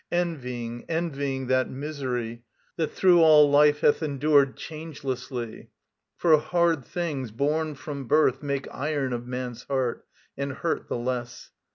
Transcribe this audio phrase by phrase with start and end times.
[0.11, 2.41] Envying, envying that misery
[2.75, 5.69] That through all life hath endured changelessly.
[6.17, 11.51] For hard things borne from birth Make iron of man's heart, and hurt the less.